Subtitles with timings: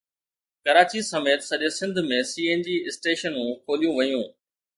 [0.63, 4.25] ڪراچي سميت سڄي Sindh ۾ C N G اسٽيشنون کوليون ويون